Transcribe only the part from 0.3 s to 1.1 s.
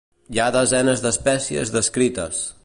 Hi ha desenes